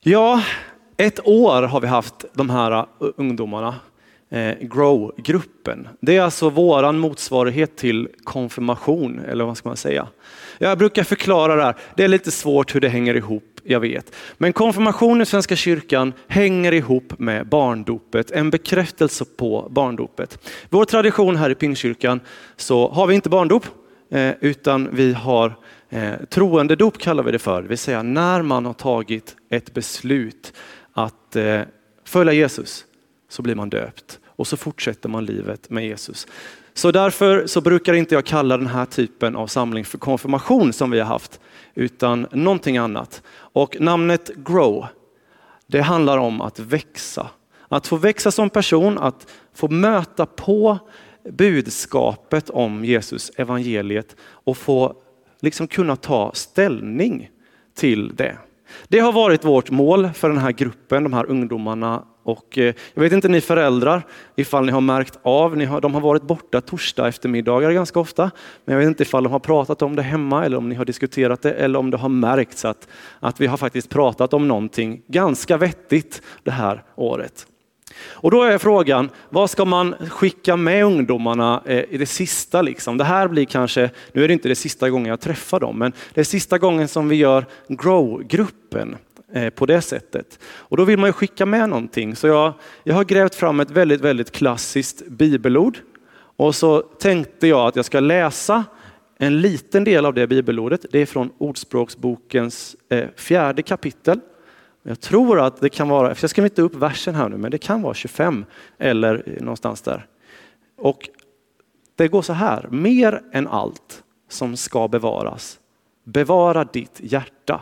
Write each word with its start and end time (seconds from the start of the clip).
Ja, 0.00 0.42
ett 0.96 1.26
år 1.26 1.62
har 1.62 1.80
vi 1.80 1.86
haft 1.86 2.24
de 2.34 2.50
här 2.50 2.78
uh, 2.78 2.84
ungdomarna, 3.16 3.74
eh, 4.30 4.54
Grow-gruppen. 4.60 5.88
Det 6.00 6.16
är 6.16 6.22
alltså 6.22 6.50
våran 6.50 6.98
motsvarighet 6.98 7.76
till 7.76 8.08
konfirmation, 8.24 9.20
eller 9.28 9.44
vad 9.44 9.56
ska 9.56 9.68
man 9.68 9.76
säga? 9.76 10.08
Jag 10.58 10.78
brukar 10.78 11.04
förklara 11.04 11.56
det 11.56 11.62
här, 11.62 11.76
det 11.96 12.04
är 12.04 12.08
lite 12.08 12.30
svårt 12.30 12.74
hur 12.74 12.80
det 12.80 12.88
hänger 12.88 13.14
ihop, 13.14 13.60
jag 13.64 13.80
vet. 13.80 14.14
Men 14.36 14.52
konfirmation 14.52 15.20
i 15.20 15.26
Svenska 15.26 15.56
kyrkan 15.56 16.12
hänger 16.28 16.72
ihop 16.72 17.18
med 17.18 17.48
barndopet, 17.48 18.30
en 18.30 18.50
bekräftelse 18.50 19.24
på 19.24 19.68
barndopet. 19.70 20.38
Vår 20.70 20.84
tradition 20.84 21.36
här 21.36 21.50
i 21.50 21.54
Pingstkyrkan 21.54 22.20
så 22.56 22.88
har 22.88 23.06
vi 23.06 23.14
inte 23.14 23.28
barndop, 23.28 23.64
eh, 24.10 24.32
utan 24.40 24.88
vi 24.92 25.12
har 25.12 25.54
eh, 25.90 26.14
troendedop 26.30 26.98
kallar 26.98 27.22
vi 27.22 27.32
det 27.32 27.38
för, 27.38 27.62
det 27.62 27.68
vill 27.68 27.78
säga 27.78 28.02
när 28.02 28.42
man 28.42 28.66
har 28.66 28.72
tagit 28.72 29.36
ett 29.50 29.74
beslut 29.74 30.52
att 30.92 31.36
eh, 31.36 31.60
följa 32.04 32.32
Jesus 32.32 32.84
så 33.28 33.42
blir 33.42 33.54
man 33.54 33.70
döpt 33.70 34.18
och 34.26 34.46
så 34.46 34.56
fortsätter 34.56 35.08
man 35.08 35.24
livet 35.24 35.70
med 35.70 35.86
Jesus. 35.86 36.26
Så 36.74 36.90
därför 36.92 37.46
så 37.46 37.60
brukar 37.60 37.94
inte 37.94 38.14
jag 38.14 38.26
kalla 38.26 38.56
den 38.56 38.66
här 38.66 38.84
typen 38.84 39.36
av 39.36 39.46
samling 39.46 39.84
för 39.84 39.98
konfirmation 39.98 40.72
som 40.72 40.90
vi 40.90 40.98
har 40.98 41.06
haft, 41.06 41.40
utan 41.74 42.26
någonting 42.32 42.76
annat. 42.76 43.22
Och 43.30 43.76
namnet 43.80 44.30
Grow, 44.36 44.86
det 45.66 45.80
handlar 45.80 46.18
om 46.18 46.40
att 46.40 46.58
växa. 46.58 47.30
Att 47.68 47.86
få 47.86 47.96
växa 47.96 48.30
som 48.30 48.50
person, 48.50 48.98
att 48.98 49.26
få 49.54 49.68
möta 49.68 50.26
på 50.26 50.78
budskapet 51.30 52.50
om 52.50 52.84
Jesus, 52.84 53.32
evangeliet 53.36 54.16
och 54.20 54.56
få 54.56 54.94
liksom 55.40 55.66
kunna 55.66 55.96
ta 55.96 56.30
ställning 56.34 57.30
till 57.74 58.16
det. 58.16 58.36
Det 58.88 58.98
har 58.98 59.12
varit 59.12 59.44
vårt 59.44 59.70
mål 59.70 60.10
för 60.14 60.28
den 60.28 60.38
här 60.38 60.52
gruppen, 60.52 61.02
de 61.02 61.12
här 61.12 61.30
ungdomarna. 61.30 62.04
Och 62.22 62.58
eh, 62.58 62.74
jag 62.94 63.02
vet 63.02 63.12
inte 63.12 63.28
ni 63.28 63.40
föräldrar 63.40 64.06
ifall 64.36 64.66
ni 64.66 64.72
har 64.72 64.80
märkt 64.80 65.18
av, 65.22 65.56
ni 65.56 65.64
har, 65.64 65.80
de 65.80 65.94
har 65.94 66.00
varit 66.00 66.22
borta 66.22 66.60
torsdag 66.60 67.08
eftermiddagar 67.08 67.72
ganska 67.72 68.00
ofta. 68.00 68.30
Men 68.64 68.72
jag 68.72 68.80
vet 68.80 68.88
inte 68.88 69.02
ifall 69.02 69.22
de 69.22 69.32
har 69.32 69.38
pratat 69.38 69.82
om 69.82 69.96
det 69.96 70.02
hemma 70.02 70.44
eller 70.44 70.56
om 70.56 70.68
ni 70.68 70.74
har 70.74 70.84
diskuterat 70.84 71.42
det 71.42 71.52
eller 71.52 71.78
om 71.78 71.90
det 71.90 71.96
har 71.96 72.08
märkts 72.08 72.64
att, 72.64 72.88
att 73.20 73.40
vi 73.40 73.46
har 73.46 73.56
faktiskt 73.56 73.88
pratat 73.88 74.34
om 74.34 74.48
någonting 74.48 75.02
ganska 75.06 75.56
vettigt 75.56 76.22
det 76.42 76.50
här 76.50 76.82
året. 76.94 77.46
Och 77.96 78.30
då 78.30 78.42
är 78.42 78.58
frågan, 78.58 79.10
vad 79.28 79.50
ska 79.50 79.64
man 79.64 79.94
skicka 80.10 80.56
med 80.56 80.84
ungdomarna 80.84 81.62
eh, 81.66 81.84
i 81.90 81.98
det 81.98 82.06
sista? 82.06 82.62
Liksom? 82.62 82.98
Det 82.98 83.04
här 83.04 83.28
blir 83.28 83.44
kanske, 83.44 83.90
nu 84.12 84.24
är 84.24 84.28
det 84.28 84.34
inte 84.34 84.48
det 84.48 84.54
sista 84.54 84.90
gången 84.90 85.08
jag 85.08 85.20
träffar 85.20 85.60
dem, 85.60 85.78
men 85.78 85.92
det 86.14 86.20
är 86.20 86.24
sista 86.24 86.58
gången 86.58 86.88
som 86.88 87.08
vi 87.08 87.16
gör 87.16 87.44
Grow-gruppen 87.68 88.96
eh, 89.32 89.50
på 89.50 89.66
det 89.66 89.80
sättet. 89.80 90.38
Och 90.44 90.76
då 90.76 90.84
vill 90.84 90.98
man 90.98 91.08
ju 91.08 91.12
skicka 91.12 91.46
med 91.46 91.68
någonting. 91.68 92.16
Så 92.16 92.26
jag, 92.26 92.52
jag 92.84 92.94
har 92.94 93.04
grävt 93.04 93.34
fram 93.34 93.60
ett 93.60 93.70
väldigt, 93.70 94.00
väldigt 94.00 94.30
klassiskt 94.30 95.06
bibelord. 95.06 95.78
Och 96.36 96.54
så 96.54 96.80
tänkte 96.80 97.46
jag 97.46 97.68
att 97.68 97.76
jag 97.76 97.84
ska 97.84 98.00
läsa 98.00 98.64
en 99.18 99.40
liten 99.40 99.84
del 99.84 100.06
av 100.06 100.14
det 100.14 100.26
bibelordet. 100.26 100.86
Det 100.90 100.98
är 100.98 101.06
från 101.06 101.30
Ordspråksbokens 101.38 102.76
eh, 102.88 103.04
fjärde 103.16 103.62
kapitel. 103.62 104.20
Jag 104.82 105.00
tror 105.00 105.40
att 105.40 105.60
det 105.60 105.68
kan 105.68 105.88
vara, 105.88 106.14
för 106.14 106.24
jag 106.24 106.30
ska 106.30 106.44
inte 106.44 106.62
upp 106.62 106.74
versen 106.74 107.14
här 107.14 107.28
nu, 107.28 107.36
men 107.36 107.50
det 107.50 107.58
kan 107.58 107.82
vara 107.82 107.94
25 107.94 108.44
eller 108.78 109.38
någonstans 109.40 109.82
där. 109.82 110.06
Och 110.76 111.08
det 111.94 112.08
går 112.08 112.22
så 112.22 112.32
här, 112.32 112.68
mer 112.70 113.22
än 113.32 113.48
allt 113.48 114.02
som 114.28 114.56
ska 114.56 114.88
bevaras, 114.88 115.58
bevara 116.04 116.64
ditt 116.64 117.00
hjärta, 117.00 117.60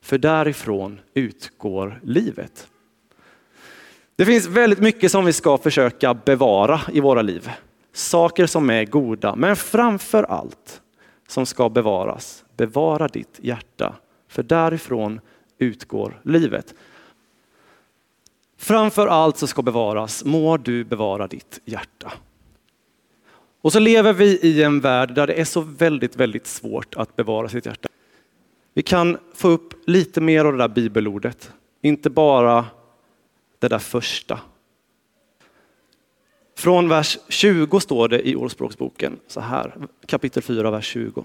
för 0.00 0.18
därifrån 0.18 1.00
utgår 1.14 2.00
livet. 2.02 2.68
Det 4.16 4.26
finns 4.26 4.46
väldigt 4.46 4.80
mycket 4.80 5.10
som 5.10 5.24
vi 5.24 5.32
ska 5.32 5.58
försöka 5.58 6.14
bevara 6.14 6.80
i 6.92 7.00
våra 7.00 7.22
liv. 7.22 7.50
Saker 7.92 8.46
som 8.46 8.70
är 8.70 8.84
goda, 8.84 9.36
men 9.36 9.56
framför 9.56 10.22
allt 10.22 10.82
som 11.28 11.46
ska 11.46 11.68
bevaras, 11.68 12.44
bevara 12.56 13.08
ditt 13.08 13.38
hjärta, 13.42 13.94
för 14.28 14.42
därifrån 14.42 15.20
utgår 15.64 16.20
livet. 16.24 16.74
Framför 18.56 19.06
allt 19.06 19.38
så 19.38 19.46
ska 19.46 19.62
bevaras, 19.62 20.24
må 20.24 20.56
du 20.56 20.84
bevara 20.84 21.26
ditt 21.26 21.60
hjärta. 21.64 22.12
Och 23.60 23.72
så 23.72 23.78
lever 23.78 24.12
vi 24.12 24.38
i 24.38 24.62
en 24.62 24.80
värld 24.80 25.14
där 25.14 25.26
det 25.26 25.40
är 25.40 25.44
så 25.44 25.60
väldigt, 25.60 26.16
väldigt 26.16 26.46
svårt 26.46 26.94
att 26.94 27.16
bevara 27.16 27.48
sitt 27.48 27.66
hjärta. 27.66 27.88
Vi 28.74 28.82
kan 28.82 29.18
få 29.34 29.48
upp 29.48 29.88
lite 29.88 30.20
mer 30.20 30.44
av 30.44 30.52
det 30.52 30.58
där 30.58 30.68
bibelordet, 30.68 31.52
inte 31.80 32.10
bara 32.10 32.66
det 33.58 33.68
där 33.68 33.78
första. 33.78 34.40
Från 36.56 36.88
vers 36.88 37.18
20 37.28 37.80
står 37.80 38.08
det 38.08 38.28
i 38.28 38.36
Ordspråksboken 38.36 39.18
så 39.26 39.40
här, 39.40 39.74
kapitel 40.06 40.42
4, 40.42 40.70
vers 40.70 40.86
20. 40.86 41.24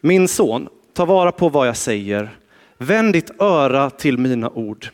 Min 0.00 0.28
son, 0.28 0.68
ta 1.00 1.04
vara 1.04 1.32
på 1.32 1.48
vad 1.48 1.68
jag 1.68 1.76
säger 1.76 2.30
Vänd 2.78 3.12
ditt 3.12 3.40
öra 3.40 3.90
till 3.90 4.18
mina 4.18 4.50
ord. 4.50 4.88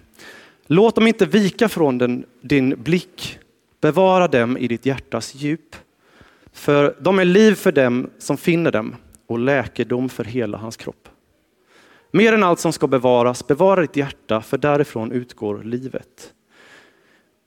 Låt 0.67 0.95
dem 0.95 1.07
inte 1.07 1.27
vika 1.27 1.69
från 1.69 1.99
den, 1.99 2.25
din 2.41 2.83
blick. 2.83 3.39
Bevara 3.81 4.29
dem 4.29 4.57
i 4.57 4.69
ditt 4.69 4.87
hjärtas 4.87 5.35
djup. 5.35 5.77
För 6.53 6.97
de 7.01 7.19
är 7.19 7.25
liv 7.25 7.55
för 7.55 7.73
dem 7.73 8.11
som 8.19 8.37
finner 8.37 8.73
dem 8.73 8.97
och 9.27 9.39
läkedom 9.39 10.09
för 10.09 10.25
hela 10.25 10.59
hans 10.59 10.77
kropp. 10.77 11.09
Mer 12.11 12.33
än 12.33 12.43
allt 12.43 12.61
som 12.61 12.73
ska 12.73 12.87
bevaras, 12.87 13.47
bevara 13.47 13.81
ditt 13.81 13.97
hjärta, 13.97 14.43
för 14.43 14.59
därifrån 14.59 15.13
utgår 15.13 15.63
livet. 15.63 16.33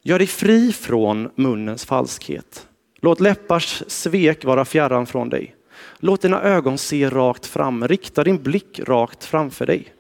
Gör 0.04 0.18
dig 0.18 0.28
fri 0.28 0.74
från 0.74 1.30
munnens 1.36 1.86
falskhet. 1.86 2.68
Låt 3.02 3.20
läppars 3.20 3.84
svek 3.88 4.46
vara 4.46 4.66
fjärran 4.66 5.06
från 5.06 5.30
dig. 5.30 5.56
Låt 5.98 6.22
dina 6.22 6.42
ögon 6.42 6.78
se 6.78 7.10
rakt 7.10 7.46
fram, 7.46 7.88
rikta 7.88 8.24
din 8.24 8.44
blick 8.44 8.80
rakt 8.80 9.24
framför 9.24 9.66
dig. 9.66 9.94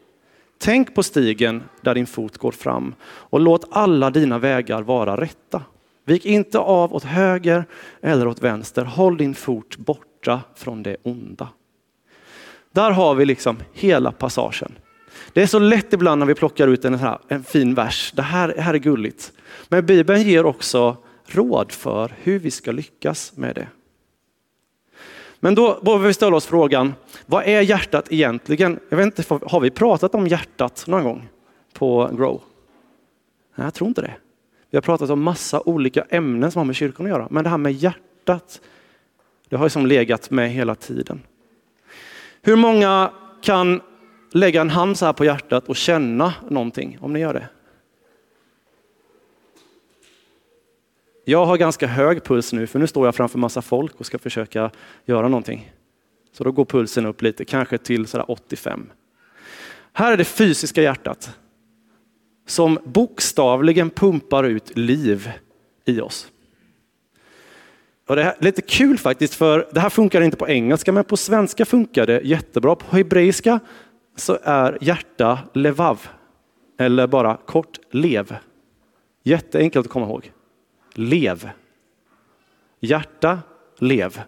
Tänk 0.57 0.95
på 0.95 1.03
stigen 1.03 1.63
där 1.81 1.95
din 1.95 2.07
fot 2.07 2.38
går 2.38 2.51
fram 2.51 2.95
och 3.03 3.40
låt 3.40 3.67
alla 3.72 4.09
dina 4.09 4.40
vägar 4.40 4.81
vara 4.81 5.22
rätta. 5.22 5.63
Vik 6.06 6.25
inte 6.25 6.59
av 6.59 6.95
åt 6.95 7.03
höger 7.03 7.66
eller 8.01 8.28
åt 8.28 8.44
vänster. 8.44 8.85
Håll 8.85 9.17
din 9.17 9.35
fot 9.35 9.78
borta 9.78 10.41
från 10.56 10.84
det 10.84 10.97
onda. 11.03 11.50
Där 12.72 12.91
har 12.91 13.16
vi 13.16 13.25
liksom 13.25 13.57
hela 13.73 14.11
passagen. 14.11 14.72
Det 15.34 15.41
är 15.41 15.47
så 15.47 15.59
lätt 15.59 15.94
ibland 15.94 16.19
när 16.19 16.25
vi 16.25 16.35
plockar 16.35 16.67
ut 16.67 16.85
en, 16.85 16.96
här, 16.96 17.19
en 17.28 17.44
fin 17.44 17.75
vers. 17.75 18.11
Det 18.16 18.22
här, 18.22 18.47
det 18.56 18.61
här 18.61 18.73
är 18.73 18.78
gulligt. 18.78 19.31
Men 19.67 19.85
Bibeln 19.85 20.22
ger 20.22 20.46
också 20.46 20.97
råd 21.25 21.72
för 21.72 22.13
hur 22.22 22.40
vi 22.40 22.51
ska 22.51 22.72
lyckas 22.72 23.31
med 23.35 23.56
det. 23.56 23.67
Men 25.39 25.55
då 25.55 25.79
behöver 25.81 26.07
vi 26.07 26.13
ställa 26.13 26.35
oss 26.35 26.45
frågan, 26.45 26.94
vad 27.25 27.44
är 27.44 27.61
hjärtat 27.61 28.05
egentligen? 28.09 28.79
Jag 28.89 28.97
vet 28.97 29.05
inte, 29.05 29.23
har 29.45 29.59
vi 29.59 29.69
pratat 29.69 30.16
om 30.16 30.27
hjärtat 30.27 30.83
någon 30.88 31.03
gång 31.03 31.29
på 31.73 32.09
Grow? 32.13 32.41
Nej, 33.55 33.66
jag 33.66 33.73
tror 33.73 33.88
inte 33.88 34.01
det. 34.01 34.13
Vi 34.69 34.78
har 34.78 34.81
pratat 34.81 35.09
om 35.09 35.23
massa 35.23 35.61
olika 35.66 36.05
ämnen 36.09 36.51
som 36.51 36.59
har 36.59 36.66
med 36.66 36.75
kyrkan 36.75 37.05
att 37.05 37.09
göra, 37.09 37.28
men 37.31 37.44
det 37.44 37.49
här 37.49 37.57
med 37.57 37.73
hjärtat, 37.73 38.61
det 39.49 39.55
har 39.55 39.66
ju 39.66 39.69
som 39.69 39.85
legat 39.85 40.31
med 40.31 40.51
hela 40.51 40.75
tiden. 40.75 41.22
Hur 42.41 42.55
många 42.55 43.11
kan 43.41 43.81
lägga 44.31 44.61
en 44.61 44.69
hand 44.69 44.97
så 44.97 45.05
här 45.05 45.13
på 45.13 45.25
hjärtat 45.25 45.69
och 45.69 45.75
känna 45.75 46.33
någonting, 46.49 46.97
om 47.01 47.13
ni 47.13 47.19
gör 47.19 47.33
det? 47.33 47.47
Jag 51.29 51.45
har 51.45 51.57
ganska 51.57 51.88
hög 51.88 52.23
puls 52.23 52.53
nu 52.53 52.67
för 52.67 52.79
nu 52.79 52.88
står 52.88 53.07
jag 53.07 53.16
framför 53.16 53.40
massa 53.40 53.62
folk 53.62 53.95
och 54.00 54.06
ska 54.06 54.19
försöka 54.19 54.72
göra 55.06 55.28
någonting. 55.28 55.72
Så 56.31 56.44
då 56.44 56.51
går 56.51 56.66
pulsen 56.66 57.06
upp 57.06 57.22
lite, 57.22 57.45
kanske 57.45 57.78
till 57.78 58.07
sådär 58.07 58.31
85. 58.31 58.90
Här 59.94 60.13
är 60.13 60.17
det 60.17 60.23
fysiska 60.23 60.81
hjärtat 60.81 61.38
som 62.47 62.79
bokstavligen 62.84 63.90
pumpar 63.90 64.43
ut 64.43 64.78
liv 64.78 65.31
i 65.85 66.02
oss. 66.02 66.31
Och 68.08 68.16
det 68.16 68.23
är 68.23 68.35
lite 68.40 68.61
kul 68.61 68.97
faktiskt, 68.97 69.34
för 69.34 69.67
det 69.72 69.79
här 69.79 69.90
funkar 69.90 70.22
inte 70.22 70.37
på 70.37 70.49
engelska, 70.49 70.91
men 70.91 71.03
på 71.03 71.17
svenska 71.17 71.66
funkar 71.66 72.05
det 72.05 72.22
jättebra. 72.22 72.76
På 72.76 72.96
hebreiska 72.96 73.59
så 74.16 74.37
är 74.43 74.78
hjärta 74.81 75.40
levav, 75.53 76.08
eller 76.79 77.08
bara 77.08 77.37
kort 77.46 77.79
lev. 77.91 78.35
Jätteenkelt 79.23 79.85
att 79.85 79.91
komma 79.91 80.05
ihåg. 80.05 80.31
Lev. 80.94 81.50
Hjärta, 82.80 83.40
lev. 83.80 84.22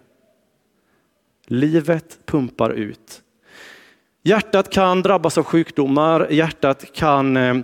Livet 1.48 2.19
pumpar 2.25 2.69
ut. 2.69 3.24
Hjärtat 4.24 4.69
kan 4.69 5.02
drabbas 5.02 5.38
av 5.38 5.44
sjukdomar, 5.44 6.28
hjärtat 6.31 6.94
kan 6.94 7.38
eh, 7.38 7.56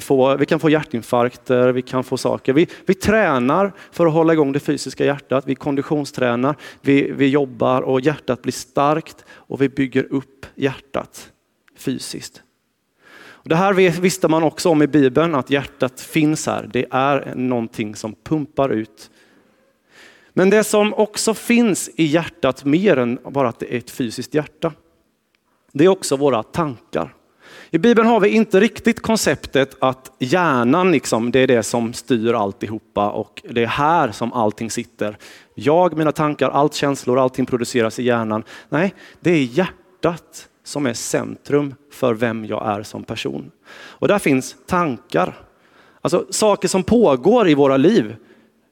få, 0.00 0.36
vi 0.36 0.46
kan 0.46 0.60
få 0.60 0.70
hjärtinfarkter, 0.70 1.72
vi 1.72 1.82
kan 1.82 2.04
få 2.04 2.16
saker. 2.16 2.52
Vi, 2.52 2.68
vi 2.86 2.94
tränar 2.94 3.72
för 3.90 4.06
att 4.06 4.12
hålla 4.12 4.32
igång 4.32 4.52
det 4.52 4.60
fysiska 4.60 5.04
hjärtat, 5.04 5.44
vi 5.46 5.54
konditionstränar, 5.54 6.56
vi, 6.80 7.12
vi 7.12 7.28
jobbar 7.28 7.82
och 7.82 8.00
hjärtat 8.00 8.42
blir 8.42 8.52
starkt 8.52 9.24
och 9.30 9.62
vi 9.62 9.68
bygger 9.68 10.12
upp 10.12 10.46
hjärtat 10.54 11.32
fysiskt. 11.76 12.42
Det 13.48 13.56
här 13.56 13.72
visste 14.00 14.28
man 14.28 14.42
också 14.42 14.68
om 14.68 14.82
i 14.82 14.86
Bibeln, 14.86 15.34
att 15.34 15.50
hjärtat 15.50 16.00
finns 16.00 16.46
här. 16.46 16.70
Det 16.72 16.86
är 16.90 17.34
någonting 17.36 17.96
som 17.96 18.14
pumpar 18.24 18.68
ut. 18.68 19.10
Men 20.32 20.50
det 20.50 20.64
som 20.64 20.94
också 20.94 21.34
finns 21.34 21.90
i 21.94 22.04
hjärtat, 22.04 22.64
mer 22.64 22.96
än 22.96 23.18
bara 23.24 23.48
att 23.48 23.58
det 23.58 23.74
är 23.74 23.78
ett 23.78 23.90
fysiskt 23.90 24.34
hjärta, 24.34 24.72
det 25.72 25.84
är 25.84 25.88
också 25.88 26.16
våra 26.16 26.42
tankar. 26.42 27.14
I 27.70 27.78
Bibeln 27.78 28.08
har 28.08 28.20
vi 28.20 28.28
inte 28.28 28.60
riktigt 28.60 29.02
konceptet 29.02 29.76
att 29.80 30.12
hjärnan 30.18 30.92
liksom, 30.92 31.30
det 31.30 31.38
är 31.38 31.46
det 31.46 31.62
som 31.62 31.92
styr 31.92 32.32
alltihopa 32.32 33.10
och 33.10 33.42
det 33.50 33.62
är 33.62 33.66
här 33.66 34.12
som 34.12 34.32
allting 34.32 34.70
sitter. 34.70 35.18
Jag, 35.54 35.96
mina 35.96 36.12
tankar, 36.12 36.50
allt 36.50 36.74
känslor, 36.74 37.18
allting 37.18 37.46
produceras 37.46 37.98
i 37.98 38.02
hjärnan. 38.02 38.44
Nej, 38.68 38.94
det 39.20 39.30
är 39.30 39.42
hjärtat 39.42 40.48
som 40.68 40.86
är 40.86 40.94
centrum 40.94 41.74
för 41.90 42.14
vem 42.14 42.44
jag 42.44 42.66
är 42.66 42.82
som 42.82 43.04
person. 43.04 43.50
Och 43.70 44.08
där 44.08 44.18
finns 44.18 44.56
tankar, 44.66 45.34
alltså 46.00 46.26
saker 46.30 46.68
som 46.68 46.82
pågår 46.82 47.48
i 47.48 47.54
våra 47.54 47.76
liv, 47.76 48.16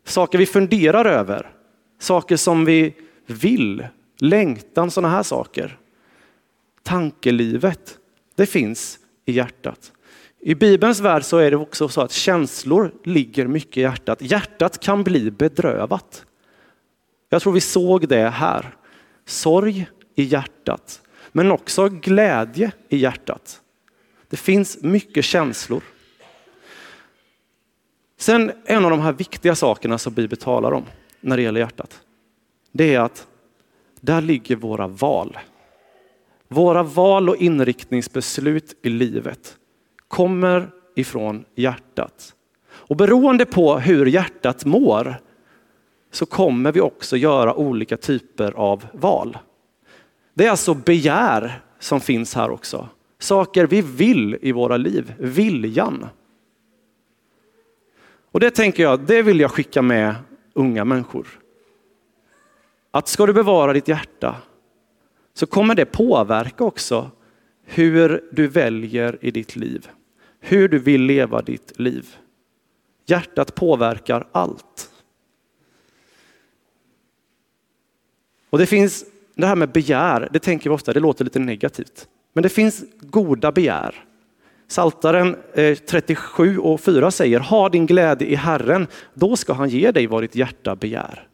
saker 0.05 0.39
vi 0.39 0.47
funderar 0.47 1.05
över, 1.05 1.51
saker 1.99 2.37
som 2.37 2.65
vi 2.65 2.95
vill, 3.27 3.87
längtan, 4.19 4.91
sådana 4.91 5.15
här 5.15 5.23
saker. 5.23 5.79
Tankelivet, 6.83 7.99
det 8.35 8.47
finns 8.47 8.99
i 9.25 9.33
hjärtat. 9.33 9.93
I 10.41 10.55
Bibelns 10.55 11.01
värld 11.01 11.25
så 11.25 11.39
är 11.39 11.51
det 11.51 11.57
också 11.57 11.89
så 11.89 12.01
att 12.01 12.13
känslor 12.13 12.95
ligger 13.05 13.47
mycket 13.47 13.77
i 13.77 13.81
hjärtat. 13.81 14.23
Hjärtat 14.23 14.81
kan 14.81 15.05
bli 15.05 15.31
bedrövat. 15.31 16.27
Jag 17.29 17.43
tror 17.43 17.53
vi 17.53 17.61
såg 17.61 18.09
det 18.09 18.29
här. 18.29 18.77
Sorg 19.25 19.89
i 20.15 20.23
hjärtat, 20.23 21.03
men 21.37 21.51
också 21.51 21.89
glädje 21.89 22.73
i 22.89 22.97
hjärtat. 22.97 23.61
Det 24.29 24.37
finns 24.37 24.83
mycket 24.83 25.25
känslor. 25.25 25.83
Sen 28.19 28.53
en 28.65 28.85
av 28.85 28.91
de 28.91 29.01
här 29.01 29.13
viktiga 29.13 29.55
sakerna 29.55 29.99
som 29.99 30.15
Bibeln 30.15 30.41
talar 30.41 30.73
om 30.73 30.85
när 31.21 31.37
det 31.37 31.43
gäller 31.43 31.61
hjärtat, 31.61 32.01
det 32.73 32.95
är 32.95 33.01
att 33.01 33.27
där 34.01 34.21
ligger 34.21 34.57
våra 34.57 34.87
val. 34.87 35.39
Våra 36.49 36.83
val 36.83 37.29
och 37.29 37.37
inriktningsbeslut 37.37 38.77
i 38.83 38.89
livet 38.89 39.57
kommer 40.09 40.71
ifrån 40.95 41.45
hjärtat. 41.55 42.35
Och 42.69 42.97
beroende 42.97 43.47
på 43.47 43.79
hur 43.79 44.07
hjärtat 44.07 44.65
mår 44.65 45.17
så 46.11 46.27
kommer 46.27 46.73
vi 46.73 46.81
också 46.81 47.17
göra 47.17 47.55
olika 47.55 47.97
typer 47.97 48.53
av 48.53 48.87
val. 48.93 49.39
Det 50.37 50.47
är 50.47 50.51
alltså 50.51 50.75
begär 50.75 51.63
som 51.79 52.01
finns 52.01 52.35
här 52.35 52.51
också. 52.51 52.89
Saker 53.19 53.67
vi 53.67 53.81
vill 53.83 54.39
i 54.43 54.53
våra 54.53 54.77
liv, 54.77 55.15
viljan. 55.19 56.07
Och 58.31 58.41
det 58.41 58.51
tänker 58.51 58.83
jag, 58.83 59.01
det 59.01 59.23
vill 59.23 59.41
jag 59.41 59.51
skicka 59.51 59.83
med 59.83 60.15
unga 60.53 60.85
människor. 60.85 61.27
Att 62.91 63.09
ska 63.09 63.27
du 63.27 63.33
bevara 63.33 63.73
ditt 63.73 63.89
hjärta 63.89 64.37
så 65.35 65.47
kommer 65.47 65.75
det 65.75 65.85
påverka 65.85 66.65
också 66.65 67.11
hur 67.65 68.29
du 68.33 68.49
väljer 68.49 69.19
i 69.21 69.31
ditt 69.31 69.57
liv. 69.57 69.89
Hur 70.41 70.69
du 70.69 70.79
vill 70.79 71.03
leva 71.03 71.43
ditt 71.43 71.79
liv. 71.79 72.17
Hjärtat 73.07 73.55
påverkar 73.55 74.29
allt. 74.33 74.91
Och 78.51 78.59
det 78.59 78.67
finns 78.67 79.05
det 79.37 79.47
här 79.47 79.57
med 79.57 79.73
begär, 79.73 80.29
det 80.33 80.39
tänker 80.39 80.71
vi 80.71 80.77
ofta, 80.77 80.93
det 80.93 81.01
låter 81.01 81.25
lite 81.25 81.39
negativt. 81.39 82.09
Men 82.33 82.43
det 82.43 82.49
finns 82.49 82.85
goda 83.01 83.53
begär. 83.53 83.95
Saltaren 84.69 85.37
eh, 85.55 85.77
37 85.77 86.59
och 86.59 86.81
4 86.81 87.11
säger, 87.11 87.41
ha 87.41 87.69
din 87.69 87.87
glädje 87.87 88.29
i 88.29 88.35
Herren, 88.35 88.87
då 89.15 89.37
ska 89.37 89.53
han 89.53 89.69
ge 89.69 89.91
dig 89.91 90.07
vad 90.07 90.23
ditt 90.23 90.35
hjärta 90.35 90.77
begär. 90.77 91.29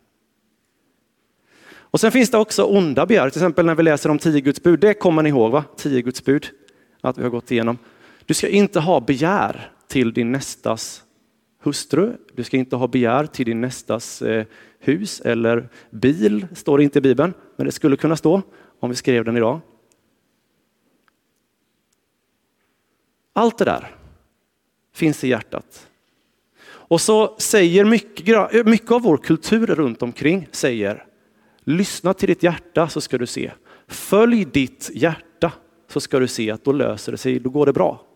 Och 1.74 2.00
sen 2.00 2.12
finns 2.12 2.30
det 2.30 2.38
också 2.38 2.64
onda 2.64 3.06
begär, 3.06 3.30
till 3.30 3.40
exempel 3.40 3.66
när 3.66 3.74
vi 3.74 3.82
läser 3.82 4.10
om 4.10 4.18
tio 4.18 4.40
Guds 4.40 4.62
bud, 4.62 4.80
det 4.80 4.94
kommer 4.94 5.22
ni 5.22 5.28
ihåg 5.28 5.52
va? 5.52 5.64
Tio 5.76 6.02
Guds 6.02 6.24
bud, 6.24 6.46
att 7.00 7.18
vi 7.18 7.22
har 7.22 7.30
gått 7.30 7.50
igenom. 7.50 7.78
Du 8.26 8.34
ska 8.34 8.48
inte 8.48 8.80
ha 8.80 9.00
begär 9.00 9.70
till 9.88 10.12
din 10.12 10.32
nästas 10.32 11.02
hustru, 11.62 12.12
du 12.34 12.44
ska 12.44 12.56
inte 12.56 12.76
ha 12.76 12.88
begär 12.88 13.26
till 13.26 13.46
din 13.46 13.60
nästas 13.60 14.22
eh, 14.22 14.44
hus 14.78 15.20
eller 15.20 15.68
bil, 15.90 16.46
står 16.54 16.78
det 16.78 16.84
inte 16.84 16.98
i 16.98 17.02
Bibeln, 17.02 17.34
men 17.62 17.66
det 17.66 17.72
skulle 17.72 17.96
kunna 17.96 18.16
stå 18.16 18.42
om 18.80 18.90
vi 18.90 18.96
skrev 18.96 19.24
den 19.24 19.36
idag. 19.36 19.60
Allt 23.32 23.58
det 23.58 23.64
där 23.64 23.94
finns 24.94 25.24
i 25.24 25.28
hjärtat. 25.28 25.88
Och 26.64 27.00
så 27.00 27.36
säger 27.38 27.84
mycket, 27.84 28.66
mycket 28.66 28.90
av 28.90 29.02
vår 29.02 29.16
kultur 29.16 29.66
runt 29.66 30.02
omkring 30.02 30.48
säger, 30.52 31.04
lyssna 31.60 32.14
till 32.14 32.28
ditt 32.28 32.42
hjärta 32.42 32.88
så 32.88 33.00
ska 33.00 33.18
du 33.18 33.26
se. 33.26 33.52
Följ 33.86 34.44
ditt 34.44 34.90
hjärta 34.94 35.52
så 35.88 36.00
ska 36.00 36.18
du 36.18 36.28
se 36.28 36.50
att 36.50 36.64
då 36.64 36.72
löser 36.72 37.12
det 37.12 37.18
sig, 37.18 37.38
då 37.38 37.50
går 37.50 37.66
det 37.66 37.72
bra. 37.72 38.06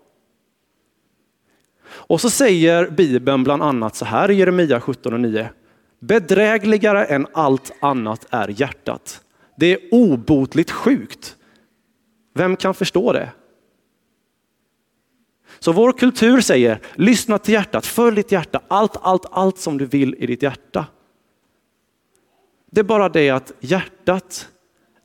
Och 1.85 2.21
så 2.21 2.31
säger 2.31 2.91
Bibeln 2.91 3.45
bland 3.45 3.63
annat 3.63 3.97
så 3.97 4.05
här 4.05 4.31
i 4.31 4.35
Jeremia 4.35 4.81
17 4.81 5.13
och 5.13 5.21
9. 5.21 5.49
Bedrägligare 5.99 7.05
än 7.05 7.27
allt 7.33 7.73
annat 7.81 8.27
är 8.31 8.61
hjärtat. 8.61 9.23
Det 9.57 9.67
är 9.67 9.79
obotligt 9.91 10.71
sjukt. 10.71 11.37
Vem 12.35 12.57
kan 12.57 12.75
förstå 12.75 13.13
det? 13.13 13.33
Så 15.59 15.73
vår 15.73 15.93
kultur 15.93 16.41
säger, 16.41 16.81
lyssna 16.95 17.39
till 17.39 17.55
hjärtat, 17.55 17.87
följ 17.87 18.17
ditt 18.17 18.33
hjärta, 18.33 18.61
allt, 18.69 18.97
allt, 19.01 19.27
allt 19.31 19.59
som 19.59 19.79
du 19.79 19.87
vill 19.87 20.15
i 20.15 20.27
ditt 20.27 20.43
hjärta. 20.43 20.87
Det 22.71 22.81
är 22.81 22.85
bara 22.85 23.09
det 23.09 23.31
att 23.31 23.53
hjärtat 23.61 24.49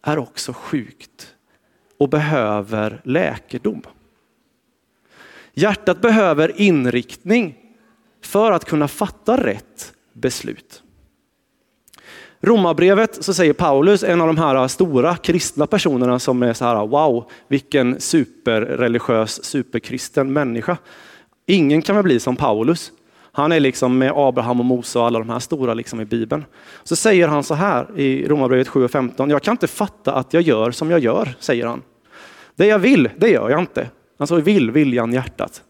är 0.02 0.18
också 0.18 0.54
sjukt 0.54 1.36
och 1.98 2.10
behöver 2.10 3.02
läkedom. 3.06 3.82
Hjärtat 5.54 6.02
behöver 6.02 6.62
inriktning 6.62 7.58
för 8.22 8.52
att 8.52 8.66
kunna 8.66 8.88
fatta 8.88 9.44
rätt 9.44 9.94
beslut. 10.14 10.84
Romarbrevet 12.42 13.24
så 13.24 13.34
säger 13.34 13.54
Paulus, 13.54 14.04
en 14.04 14.22
av 14.22 14.28
de 14.28 14.38
här 14.38 14.68
stora 14.68 15.16
kristna 15.16 15.68
personerna 15.68 16.20
som 16.20 16.44
är 16.44 16.54
så 16.54 16.66
här, 16.66 16.88
wow, 16.88 17.26
vilken 17.48 18.02
superreligiös, 18.02 19.44
superkristen 19.44 20.34
människa. 20.34 20.78
Ingen 21.46 21.82
kan 21.82 21.96
väl 21.96 22.04
bli 22.04 22.20
som 22.20 22.36
Paulus. 22.36 22.92
Han 23.32 23.52
är 23.52 23.60
liksom 23.60 23.98
med 23.98 24.12
Abraham 24.16 24.60
och 24.60 24.66
Mose 24.66 25.00
och 25.00 25.06
alla 25.06 25.20
de 25.20 25.30
här 25.30 25.40
stora 25.40 25.74
liksom 25.74 26.02
i 26.02 26.06
Bibeln. 26.06 26.46
Så 26.84 26.96
säger 26.96 27.28
han 27.28 27.44
så 27.44 27.54
här 27.54 28.00
i 28.00 28.28
Romarbrevet 28.28 28.68
7 28.68 28.84
och 28.84 28.92
15. 28.92 29.30
Jag 29.30 29.42
kan 29.42 29.52
inte 29.52 29.68
fatta 29.68 30.14
att 30.14 30.34
jag 30.34 30.44
gör 30.44 30.72
som 30.72 30.92
jag 30.92 31.00
gör, 31.00 31.36
säger 31.40 31.66
han. 31.66 31.82
Det 32.56 32.66
jag 32.66 32.80
vill, 32.80 33.10
det 33.18 33.30
gör 33.30 33.50
jag 33.50 33.60
inte. 33.60 33.90
Alltså 34.18 34.36
vill, 34.36 34.72
viljan, 34.72 35.14
hjärtat. 35.14 35.64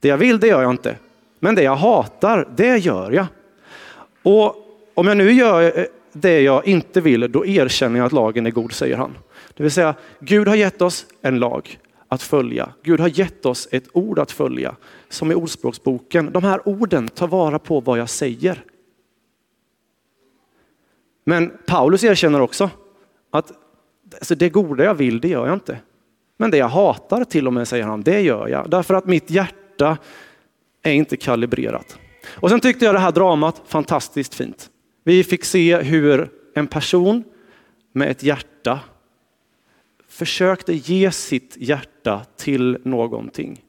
Det 0.00 0.08
jag 0.08 0.16
vill, 0.16 0.40
det 0.40 0.46
gör 0.46 0.62
jag 0.62 0.70
inte. 0.70 0.96
Men 1.38 1.54
det 1.54 1.62
jag 1.62 1.76
hatar, 1.76 2.48
det 2.56 2.76
gör 2.76 3.12
jag. 3.12 3.26
Och 4.22 4.56
om 4.94 5.06
jag 5.06 5.16
nu 5.16 5.32
gör 5.32 5.86
det 6.14 6.40
jag 6.40 6.66
inte 6.66 7.00
vill, 7.00 7.32
då 7.32 7.46
erkänner 7.46 7.98
jag 7.98 8.06
att 8.06 8.12
lagen 8.12 8.46
är 8.46 8.50
god, 8.50 8.72
säger 8.72 8.96
han. 8.96 9.18
Det 9.54 9.62
vill 9.62 9.72
säga, 9.72 9.94
Gud 10.20 10.48
har 10.48 10.54
gett 10.54 10.82
oss 10.82 11.06
en 11.22 11.38
lag 11.38 11.78
att 12.08 12.22
följa. 12.22 12.72
Gud 12.82 13.00
har 13.00 13.08
gett 13.08 13.46
oss 13.46 13.68
ett 13.70 13.88
ord 13.92 14.18
att 14.18 14.32
följa, 14.32 14.76
som 15.08 15.32
i 15.32 15.34
Ordspråksboken. 15.34 16.32
De 16.32 16.44
här 16.44 16.68
orden, 16.68 17.08
tar 17.08 17.28
vara 17.28 17.58
på 17.58 17.80
vad 17.80 17.98
jag 17.98 18.08
säger. 18.08 18.64
Men 21.24 21.52
Paulus 21.66 22.04
erkänner 22.04 22.40
också 22.40 22.70
att 23.30 23.52
alltså 24.14 24.34
det 24.34 24.48
goda 24.48 24.84
jag 24.84 24.94
vill, 24.94 25.20
det 25.20 25.28
gör 25.28 25.46
jag 25.46 25.56
inte. 25.56 25.78
Men 26.36 26.50
det 26.50 26.56
jag 26.56 26.68
hatar 26.68 27.24
till 27.24 27.46
och 27.46 27.52
med, 27.52 27.68
säger 27.68 27.84
han, 27.84 28.02
det 28.02 28.20
gör 28.20 28.48
jag. 28.48 28.70
Därför 28.70 28.94
att 28.94 29.06
mitt 29.06 29.30
hjärta 29.30 29.98
är 30.82 30.92
inte 30.92 31.16
kalibrerat. 31.16 31.98
Och 32.28 32.50
sen 32.50 32.60
tyckte 32.60 32.84
jag 32.84 32.94
det 32.94 32.98
här 32.98 33.12
dramat 33.12 33.62
fantastiskt 33.66 34.34
fint. 34.34 34.70
Vi 35.04 35.24
fick 35.24 35.44
se 35.44 35.76
hur 35.82 36.30
en 36.54 36.66
person 36.66 37.24
med 37.92 38.10
ett 38.10 38.22
hjärta 38.22 38.80
försökte 40.06 40.72
ge 40.72 41.10
sitt 41.10 41.56
hjärta 41.56 42.26
till 42.36 42.78
någonting. 42.82 43.64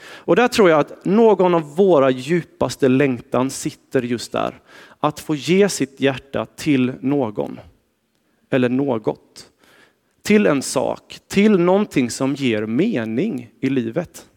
Och 0.00 0.36
där 0.36 0.48
tror 0.48 0.70
jag 0.70 0.80
att 0.80 1.04
någon 1.04 1.54
av 1.54 1.76
våra 1.76 2.10
djupaste 2.10 2.88
längtan 2.88 3.50
sitter 3.50 4.02
just 4.02 4.32
där. 4.32 4.60
Att 5.00 5.20
få 5.20 5.34
ge 5.34 5.68
sitt 5.68 6.00
hjärta 6.00 6.46
till 6.46 6.92
någon 7.00 7.60
eller 8.50 8.68
något. 8.68 9.50
Till 10.22 10.46
en 10.46 10.62
sak, 10.62 11.18
till 11.28 11.58
någonting 11.58 12.10
som 12.10 12.34
ger 12.34 12.66
mening 12.66 13.50
i 13.60 13.70
livet. 13.70 14.28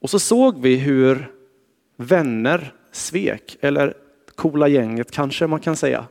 Och 0.00 0.10
så 0.10 0.18
såg 0.18 0.60
vi 0.60 0.76
hur 0.76 1.32
vänner 1.96 2.74
svek, 2.92 3.56
eller 3.60 3.94
coola 4.34 4.68
gänget 4.68 5.10
kanske 5.10 5.46
man 5.46 5.60
kan 5.60 5.76
säga. 5.76 6.06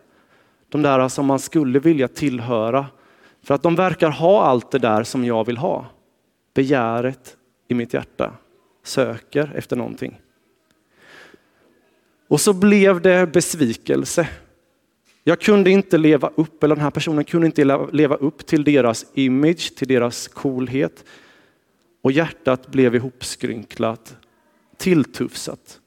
De 0.70 0.82
där 0.82 1.08
som 1.08 1.26
man 1.26 1.40
skulle 1.40 1.80
vilja 1.80 2.08
tillhöra. 2.08 2.86
För 3.44 3.54
att 3.54 3.64
de 3.64 3.76
verkar 3.76 4.10
ha 4.10 4.44
allt 4.44 4.72
det 4.72 4.80
där 4.80 5.04
som 5.04 5.26
jag 5.26 5.46
vill 5.46 5.58
ha. 5.58 5.86
begäret 6.54 7.38
i 7.68 7.74
mitt 7.74 7.94
hjärta 7.94 8.34
söker 8.84 9.52
efter 9.56 9.76
någonting. 9.76 10.22
Och 12.28 12.42
så 12.42 12.54
blev 12.54 13.02
det 13.02 13.34
besvikelse. 13.34 14.30
Jag 15.24 15.42
kunde 15.42 15.70
inte 15.70 15.98
leva 15.98 16.32
upp, 16.36 16.64
eller 16.64 16.76
den 16.76 16.84
här 16.84 16.92
personen 16.92 17.24
kunde 17.24 17.46
inte 17.46 17.88
leva 17.92 18.16
upp 18.16 18.46
till 18.46 18.64
deras 18.64 19.06
image, 19.14 19.76
till 19.76 19.88
deras 19.88 20.28
coolhet. 20.28 21.06
Och 22.02 22.12
hjärtat 22.12 22.68
blev 22.68 22.96
ihopskrynklat, 22.96 24.18
tilltufsat. 24.78 25.81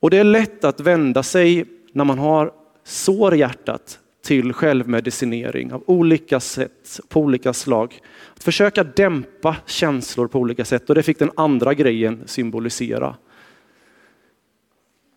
Och 0.00 0.10
det 0.10 0.18
är 0.18 0.24
lätt 0.24 0.64
att 0.64 0.80
vända 0.80 1.22
sig 1.22 1.64
när 1.92 2.04
man 2.04 2.18
har 2.18 2.52
sår 2.84 3.34
i 3.34 3.38
hjärtat 3.38 4.00
till 4.22 4.52
självmedicinering 4.52 5.72
av 5.72 5.84
olika 5.86 6.40
sätt, 6.40 7.00
på 7.08 7.20
olika 7.20 7.52
slag. 7.52 8.00
Att 8.36 8.44
försöka 8.44 8.84
dämpa 8.84 9.56
känslor 9.66 10.26
på 10.26 10.38
olika 10.38 10.64
sätt 10.64 10.88
och 10.88 10.94
det 10.94 11.02
fick 11.02 11.18
den 11.18 11.30
andra 11.36 11.74
grejen 11.74 12.22
symbolisera. 12.26 13.16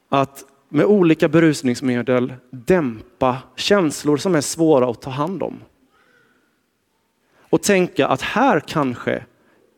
Att 0.09 0.45
med 0.69 0.85
olika 0.85 1.29
berusningsmedel 1.29 2.33
dämpa 2.49 3.37
känslor 3.55 4.17
som 4.17 4.35
är 4.35 4.41
svåra 4.41 4.89
att 4.89 5.01
ta 5.01 5.09
hand 5.09 5.43
om. 5.43 5.59
Och 7.49 7.61
tänka 7.63 8.07
att 8.07 8.21
här 8.21 8.59
kanske 8.59 9.25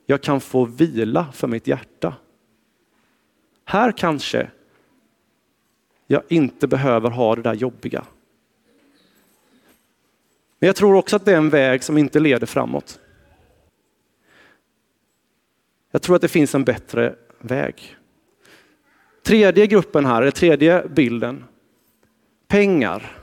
jag 0.05 0.22
kan 0.22 0.41
få 0.41 0.65
vila 0.65 1.25
för 1.33 1.48
mitt 1.48 1.67
hjärta. 1.67 2.15
Här 3.65 3.91
kanske 3.91 4.50
jag 6.07 6.22
inte 6.27 6.67
behöver 6.67 7.10
ha 7.10 7.36
det 7.36 7.41
där 7.41 7.53
jobbiga. 7.53 8.05
Men 10.60 10.67
jag 10.67 10.75
tror 10.75 10.95
också 10.95 11.15
att 11.15 11.25
det 11.25 11.31
är 11.31 11.38
en 11.38 11.50
väg 11.50 11.83
som 11.83 11.98
inte 11.98 12.19
leder 12.19 12.48
framåt. 12.48 13.00
Jag 15.91 16.01
tror 16.01 16.15
att 16.15 16.22
det 16.22 16.27
finns 16.27 16.55
en 16.55 16.63
bättre 16.63 17.15
väg. 17.39 17.95
Tredje 19.24 19.67
gruppen 19.67 20.05
här, 20.05 20.22
eller 20.22 20.31
tredje 20.31 20.88
bilden. 20.88 21.43
Pengar. 22.48 23.17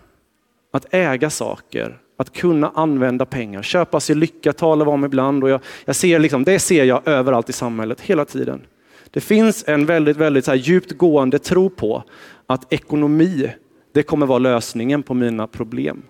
Att 0.70 0.94
äga 0.94 1.30
saker, 1.30 2.00
att 2.16 2.32
kunna 2.32 2.72
använda 2.74 3.26
pengar, 3.26 3.62
köpa 3.62 4.00
sig 4.00 4.16
lycka 4.16 4.52
talar 4.52 4.84
vi 4.84 4.90
om 4.90 5.04
ibland. 5.04 5.44
Och 5.44 5.50
jag, 5.50 5.60
jag 5.84 5.96
ser 5.96 6.18
liksom, 6.18 6.44
det 6.44 6.58
ser 6.58 6.84
jag 6.84 7.08
överallt 7.08 7.48
i 7.48 7.52
samhället 7.52 8.00
hela 8.00 8.24
tiden. 8.24 8.66
Det 9.10 9.20
finns 9.20 9.64
en 9.68 9.86
väldigt, 9.86 10.16
väldigt 10.16 10.44
så 10.44 10.50
här 10.50 10.58
djupt 10.58 10.92
gående 10.92 11.38
tro 11.38 11.70
på 11.70 12.04
att 12.46 12.72
ekonomi, 12.72 13.52
det 13.92 14.02
kommer 14.02 14.26
vara 14.26 14.38
lösningen 14.38 15.02
på 15.02 15.14
mina 15.14 15.46
problem. 15.46 16.02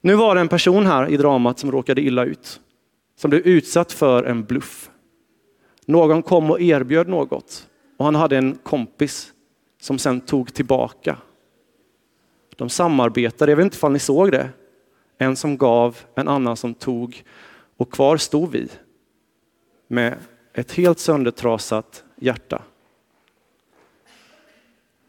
Nu 0.00 0.14
var 0.14 0.34
det 0.34 0.40
en 0.40 0.48
person 0.48 0.86
här 0.86 1.08
i 1.08 1.16
dramat 1.16 1.58
som 1.58 1.72
råkade 1.72 2.00
illa 2.00 2.24
ut, 2.24 2.60
som 3.16 3.30
blev 3.30 3.42
utsatt 3.42 3.92
för 3.92 4.24
en 4.24 4.44
bluff. 4.44 4.90
Någon 5.86 6.22
kom 6.22 6.50
och 6.50 6.60
erbjöd 6.60 7.08
något 7.08 7.68
och 7.96 8.04
han 8.04 8.14
hade 8.14 8.36
en 8.36 8.58
kompis 8.62 9.32
som 9.80 9.98
sen 9.98 10.20
tog 10.20 10.54
tillbaka. 10.54 11.16
De 12.56 12.68
samarbetade, 12.68 13.52
jag 13.52 13.56
vet 13.56 13.64
inte 13.64 13.86
om 13.86 13.92
ni 13.92 13.98
såg 13.98 14.32
det. 14.32 14.48
En 15.18 15.36
som 15.36 15.56
gav, 15.56 15.98
en 16.14 16.28
annan 16.28 16.56
som 16.56 16.74
tog 16.74 17.22
och 17.76 17.92
kvar 17.92 18.16
stod 18.16 18.50
vi 18.50 18.68
med 19.88 20.16
ett 20.54 20.72
helt 20.72 20.98
söndertrasat 20.98 22.04
hjärta. 22.16 22.62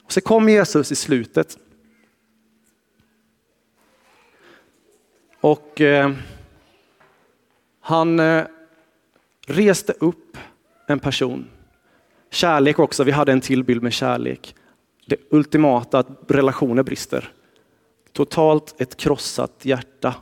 Och 0.03 0.11
så 0.11 0.21
kom 0.21 0.49
Jesus 0.49 0.91
i 0.91 0.95
slutet. 0.95 1.57
Och 5.39 5.81
eh, 5.81 6.11
han 7.79 8.19
eh, 8.19 8.45
reste 9.47 9.93
upp 9.99 10.37
en 10.87 10.99
person. 10.99 11.49
Kärlek 12.29 12.79
också, 12.79 13.03
vi 13.03 13.11
hade 13.11 13.31
en 13.31 13.41
till 13.41 13.63
bild 13.63 13.83
med 13.83 13.93
kärlek. 13.93 14.55
Det 15.05 15.17
ultimata, 15.29 15.99
att 15.99 16.07
relationer 16.27 16.83
brister. 16.83 17.31
Totalt 18.11 18.81
ett 18.81 18.97
krossat 18.97 19.65
hjärta, 19.65 20.15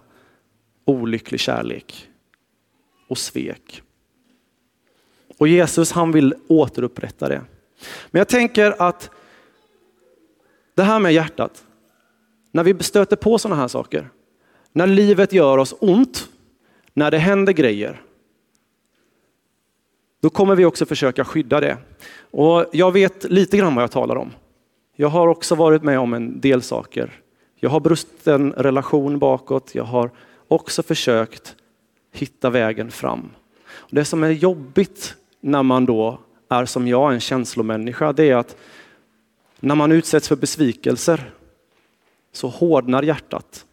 olycklig 0.86 1.40
kärlek 1.40 2.10
och 3.08 3.18
svek. 3.18 3.84
Och 5.42 5.48
Jesus 5.48 5.92
han 5.92 6.12
vill 6.12 6.36
återupprätta 6.48 7.30
det. 7.30 7.42
Men 8.12 8.20
jag 8.20 8.28
tänker 8.28 8.76
att 8.82 9.10
det 10.76 10.84
här 10.84 11.00
med 11.00 11.14
hjärtat, 11.14 11.64
när 12.52 12.64
vi 12.64 12.84
stöter 12.84 13.16
på 13.16 13.38
sådana 13.38 13.62
här 13.62 13.68
saker, 13.68 14.10
när 14.72 14.88
livet 14.88 15.34
gör 15.34 15.58
oss 15.58 15.76
ont, 15.80 16.30
när 16.94 17.12
det 17.12 17.18
händer 17.18 17.54
grejer, 17.54 18.02
då 20.20 20.30
kommer 20.30 20.56
vi 20.56 20.66
också 20.66 20.86
försöka 20.86 21.26
skydda 21.26 21.60
det. 21.60 21.78
Och 22.32 22.66
jag 22.72 22.92
vet 22.92 23.24
lite 23.24 23.58
grann 23.58 23.76
vad 23.76 23.84
jag 23.84 23.92
talar 23.92 24.16
om. 24.16 24.32
Jag 24.96 25.10
har 25.10 25.28
också 25.28 25.56
varit 25.56 25.84
med 25.84 26.00
om 26.00 26.14
en 26.14 26.40
del 26.40 26.62
saker. 26.62 27.22
Jag 27.56 27.70
har 27.70 27.80
brustit 27.80 28.28
en 28.28 28.54
relation 28.54 29.20
bakåt. 29.20 29.76
Jag 29.76 29.84
har 29.84 30.12
också 30.48 30.84
försökt 30.84 31.56
hitta 32.12 32.50
vägen 32.50 32.92
fram. 32.92 33.30
Det 33.90 34.06
som 34.06 34.24
är 34.24 34.30
jobbigt 34.30 35.16
när 35.42 35.64
man 35.64 35.86
då 35.86 36.20
är 36.50 36.66
som 36.66 36.88
jag, 36.88 37.14
en 37.14 37.20
känslomänniska, 37.20 38.14
det 38.14 38.30
är 38.30 38.36
att 38.36 38.58
när 39.60 39.76
man 39.76 39.92
utsätts 39.92 40.28
för 40.28 40.36
besvikelser 40.36 41.32
så 42.32 42.48
hårdnar 42.48 43.04
hjärtat. 43.04 43.66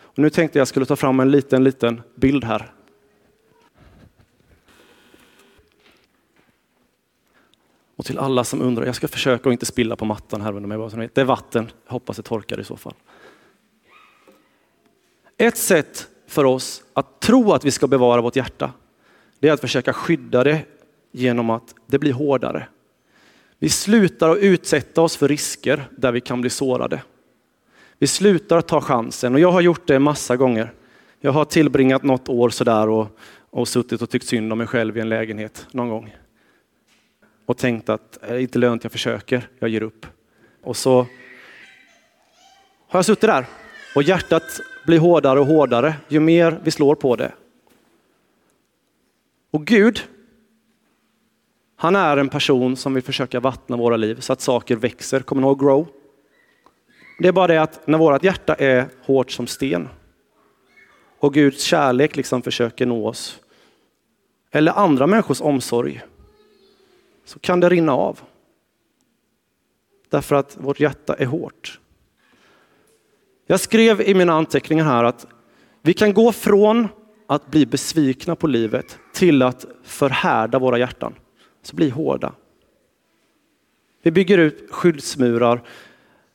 Och 0.00 0.18
nu 0.18 0.30
tänkte 0.30 0.58
jag 0.58 0.68
skulle 0.68 0.86
ta 0.86 0.96
fram 0.96 1.20
en 1.20 1.30
liten, 1.30 1.64
liten 1.64 2.02
bild 2.14 2.44
här. 2.44 2.72
Och 7.96 8.04
till 8.04 8.18
alla 8.18 8.44
som 8.44 8.62
undrar, 8.62 8.86
jag 8.86 8.94
ska 8.94 9.08
försöka 9.08 9.48
att 9.48 9.52
inte 9.52 9.66
spilla 9.66 9.96
på 9.96 10.04
mattan 10.04 10.40
här 10.40 10.56
under 10.56 10.96
mig. 10.96 11.10
Det 11.14 11.20
är 11.20 11.24
vatten, 11.24 11.70
jag 11.86 11.92
hoppas 11.92 12.16
det 12.16 12.22
torkar 12.22 12.60
i 12.60 12.64
så 12.64 12.76
fall. 12.76 12.94
Ett 15.36 15.56
sätt 15.56 16.08
för 16.26 16.44
oss 16.44 16.84
att 16.92 17.20
tro 17.20 17.52
att 17.52 17.64
vi 17.64 17.70
ska 17.70 17.86
bevara 17.86 18.20
vårt 18.20 18.36
hjärta, 18.36 18.72
det 19.42 19.48
är 19.48 19.52
att 19.52 19.60
försöka 19.60 19.92
skydda 19.92 20.44
det 20.44 20.62
genom 21.12 21.50
att 21.50 21.74
det 21.86 21.98
blir 21.98 22.12
hårdare. 22.12 22.66
Vi 23.58 23.68
slutar 23.68 24.30
att 24.30 24.38
utsätta 24.38 25.02
oss 25.02 25.16
för 25.16 25.28
risker 25.28 25.84
där 25.96 26.12
vi 26.12 26.20
kan 26.20 26.40
bli 26.40 26.50
sårade. 26.50 27.02
Vi 27.98 28.06
slutar 28.06 28.58
att 28.58 28.68
ta 28.68 28.80
chansen 28.80 29.34
och 29.34 29.40
jag 29.40 29.52
har 29.52 29.60
gjort 29.60 29.86
det 29.86 29.98
massa 29.98 30.36
gånger. 30.36 30.72
Jag 31.20 31.32
har 31.32 31.44
tillbringat 31.44 32.02
något 32.02 32.28
år 32.28 32.50
sådär 32.50 32.88
och, 32.88 33.18
och 33.50 33.68
suttit 33.68 34.02
och 34.02 34.10
tyckt 34.10 34.26
synd 34.26 34.52
om 34.52 34.58
mig 34.58 34.66
själv 34.66 34.96
i 34.96 35.00
en 35.00 35.08
lägenhet 35.08 35.66
någon 35.70 35.88
gång. 35.88 36.16
Och 37.46 37.58
tänkt 37.58 37.88
att 37.88 38.18
det 38.20 38.26
är 38.26 38.38
inte 38.38 38.58
lönt, 38.58 38.82
jag 38.82 38.92
försöker, 38.92 39.48
jag 39.58 39.70
ger 39.70 39.82
upp. 39.82 40.06
Och 40.62 40.76
så 40.76 40.96
har 42.88 42.98
jag 42.98 43.04
suttit 43.04 43.20
där 43.20 43.46
och 43.94 44.02
hjärtat 44.02 44.60
blir 44.86 44.98
hårdare 44.98 45.40
och 45.40 45.46
hårdare 45.46 45.94
ju 46.08 46.20
mer 46.20 46.60
vi 46.64 46.70
slår 46.70 46.94
på 46.94 47.16
det. 47.16 47.32
Och 49.52 49.66
Gud, 49.66 50.00
han 51.76 51.96
är 51.96 52.16
en 52.16 52.28
person 52.28 52.76
som 52.76 52.94
vill 52.94 53.02
försöka 53.02 53.40
vattna 53.40 53.76
våra 53.76 53.96
liv 53.96 54.20
så 54.20 54.32
att 54.32 54.40
saker 54.40 54.76
växer. 54.76 55.20
Kommer 55.20 55.42
ni 55.42 55.48
ihåg 55.48 55.60
grow? 55.60 55.86
Det 57.18 57.28
är 57.28 57.32
bara 57.32 57.46
det 57.46 57.62
att 57.62 57.86
när 57.86 57.98
vårt 57.98 58.24
hjärta 58.24 58.54
är 58.54 58.88
hårt 59.02 59.30
som 59.30 59.46
sten 59.46 59.88
och 61.18 61.34
Guds 61.34 61.62
kärlek 61.62 62.16
liksom 62.16 62.42
försöker 62.42 62.86
nå 62.86 63.08
oss, 63.08 63.40
eller 64.50 64.72
andra 64.72 65.06
människors 65.06 65.40
omsorg, 65.40 66.02
så 67.24 67.38
kan 67.38 67.60
det 67.60 67.68
rinna 67.68 67.92
av. 67.92 68.20
Därför 70.08 70.36
att 70.36 70.56
vårt 70.60 70.80
hjärta 70.80 71.14
är 71.14 71.26
hårt. 71.26 71.80
Jag 73.46 73.60
skrev 73.60 74.00
i 74.00 74.14
mina 74.14 74.32
anteckningar 74.32 74.84
här 74.84 75.04
att 75.04 75.26
vi 75.82 75.94
kan 75.94 76.14
gå 76.14 76.32
från 76.32 76.88
att 77.26 77.50
bli 77.50 77.66
besvikna 77.66 78.36
på 78.36 78.46
livet 78.46 78.98
till 79.12 79.42
att 79.42 79.66
förhärda 79.82 80.58
våra 80.58 80.78
hjärtan, 80.78 81.14
så 81.62 81.76
bli 81.76 81.90
hårda. 81.90 82.32
Vi 84.02 84.10
bygger 84.10 84.38
ut 84.38 84.70
skyddsmurar 84.70 85.62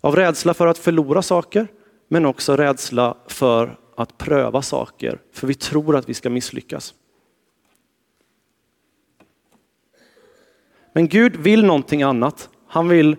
av 0.02 0.16
rädsla 0.16 0.54
för 0.54 0.68
att 0.68 0.78
förlora 0.78 1.22
saker, 1.22 1.68
men 2.08 2.26
också 2.26 2.56
rädsla 2.56 3.18
för 3.28 3.78
att 3.96 4.18
pröva 4.18 4.62
saker, 4.62 5.20
för 5.34 5.48
vi 5.48 5.54
tror 5.54 5.96
att 5.96 6.10
vi 6.10 6.14
ska 6.14 6.30
misslyckas. 6.30 6.94
Men 10.94 11.08
Gud 11.08 11.36
vill 11.36 11.66
någonting 11.66 12.04
annat. 12.04 12.50
Han 12.68 12.88
vill 12.88 13.16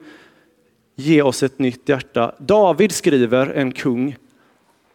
ge 0.95 1.23
oss 1.23 1.43
ett 1.43 1.59
nytt 1.59 1.88
hjärta. 1.88 2.35
David 2.38 2.93
skriver, 2.93 3.47
en 3.47 3.73
kung, 3.73 4.17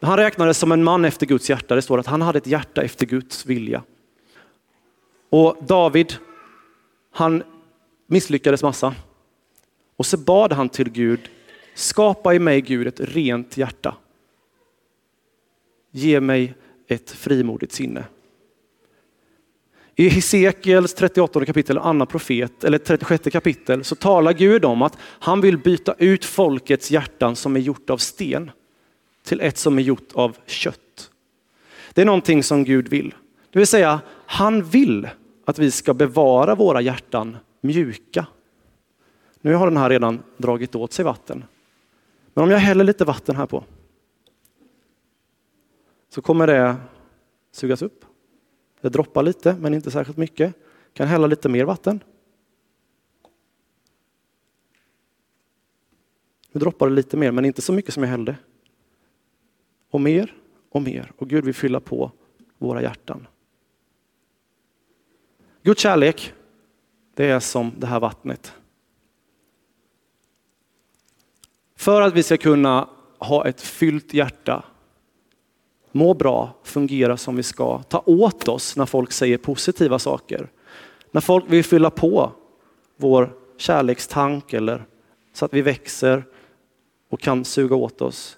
han 0.02 0.18
räknades 0.18 0.58
som 0.58 0.72
en 0.72 0.84
man 0.84 1.06
efter 1.06 1.26
Guds 1.26 1.50
hjärta. 1.50 1.76
Det 1.76 1.82
står 1.82 2.00
att 2.00 2.08
han 2.08 2.22
hade 2.22 2.38
ett 2.38 2.48
hjärta 2.48 2.82
efter 2.82 3.06
Guds 3.06 3.46
vilja. 3.46 3.84
Och 5.34 5.58
David, 5.62 6.14
han 7.12 7.44
misslyckades 8.08 8.64
massa. 8.64 8.96
Och 9.96 10.06
så 10.06 10.18
bad 10.18 10.54
han 10.54 10.70
till 10.70 10.90
Gud, 10.90 11.20
skapa 11.74 12.34
i 12.34 12.40
mig 12.40 12.62
Gud 12.62 12.88
ett 12.88 13.00
rent 13.00 13.58
hjärta. 13.58 13.96
Ge 15.92 16.20
mig 16.20 16.54
ett 16.88 17.12
frimodigt 17.12 17.74
sinne. 17.74 18.06
I 19.96 20.10
Hesekiels 20.10 20.94
38 20.94 21.46
kapitel, 21.46 21.78
annan 21.78 22.08
profet, 22.08 22.64
eller 22.64 22.78
36 22.78 23.32
kapitel, 23.32 23.84
så 23.84 23.96
talar 23.96 24.34
Gud 24.34 24.66
om 24.66 24.82
att 24.82 24.98
han 25.02 25.42
vill 25.42 25.58
byta 25.58 25.96
ut 25.98 26.26
folkets 26.26 26.92
hjärtan 26.92 27.36
som 27.36 27.56
är 27.56 27.60
gjort 27.60 27.90
av 27.90 27.98
sten 27.98 28.52
till 29.24 29.42
ett 29.42 29.58
som 29.58 29.78
är 29.78 29.84
gjort 29.84 30.14
av 30.14 30.38
kött. 30.46 31.12
Det 31.94 32.02
är 32.02 32.06
någonting 32.06 32.44
som 32.44 32.64
Gud 32.64 32.88
vill. 32.88 33.14
Det 33.52 33.60
vill 33.60 33.68
säga, 33.68 34.02
han 34.26 34.64
vill 34.64 35.08
att 35.46 35.60
vi 35.60 35.72
ska 35.72 35.94
bevara 35.94 36.56
våra 36.56 36.82
hjärtan 36.82 37.38
mjuka. 37.62 38.28
Nu 39.42 39.54
har 39.54 39.68
den 39.68 39.78
här 39.78 39.90
redan 39.90 40.24
dragit 40.38 40.76
åt 40.76 40.94
sig 40.94 41.06
vatten. 41.06 41.44
Men 42.34 42.44
om 42.44 42.52
jag 42.52 42.58
häller 42.58 42.84
lite 42.84 43.06
vatten 43.06 43.36
här 43.36 43.46
på 43.46 43.64
så 46.10 46.22
kommer 46.22 46.48
det 46.48 46.76
sugas 47.52 47.82
upp. 47.82 48.06
Det 48.82 48.90
droppar 48.90 49.24
lite, 49.24 49.56
men 49.60 49.74
inte 49.74 49.92
särskilt 49.92 50.18
mycket. 50.18 50.54
Kan 50.94 51.08
hälla 51.08 51.28
lite 51.28 51.50
mer 51.50 51.66
vatten. 51.66 52.04
Nu 56.52 56.60
droppar 56.60 56.88
det 56.88 56.94
lite 56.94 57.18
mer, 57.18 57.32
men 57.32 57.46
inte 57.46 57.62
så 57.62 57.74
mycket 57.74 57.94
som 57.94 58.04
jag 58.04 58.10
hällde. 58.10 58.36
Och 59.90 60.02
mer 60.02 60.36
och 60.70 60.82
mer. 60.82 61.12
Och 61.18 61.30
Gud 61.30 61.46
vill 61.46 61.54
fylla 61.54 61.80
på 61.80 62.12
våra 62.58 62.82
hjärtan. 62.82 63.28
Guds 65.64 65.82
kärlek, 65.82 66.34
det 67.14 67.26
är 67.26 67.40
som 67.40 67.72
det 67.78 67.88
här 67.88 68.00
vattnet. 68.00 68.54
För 71.76 72.02
att 72.02 72.14
vi 72.14 72.24
ska 72.24 72.38
kunna 72.38 72.90
ha 73.20 73.48
ett 73.48 73.62
fyllt 73.62 74.14
hjärta, 74.14 74.66
må 75.92 76.14
bra, 76.14 76.56
fungera 76.64 77.18
som 77.18 77.36
vi 77.36 77.44
ska, 77.44 77.84
ta 77.84 78.04
åt 78.06 78.48
oss 78.48 78.76
när 78.76 78.86
folk 78.86 79.12
säger 79.12 79.38
positiva 79.38 80.00
saker. 80.00 80.50
När 81.12 81.22
folk 81.22 81.46
vill 81.48 81.64
fylla 81.64 81.90
på 81.90 82.32
vår 82.98 83.34
kärlekstank 83.58 84.54
eller 84.54 84.86
så 85.34 85.46
att 85.46 85.54
vi 85.54 85.62
växer 85.62 86.24
och 87.10 87.20
kan 87.20 87.46
suga 87.46 87.76
åt 87.76 88.02
oss. 88.02 88.38